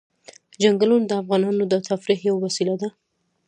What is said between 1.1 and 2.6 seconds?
افغانانو د تفریح یوه